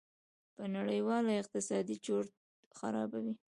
په 0.55 0.63
نړېوال 0.75 1.25
اقتصاد 1.39 1.85
چورت 2.05 2.31
خرابوي. 2.77 3.33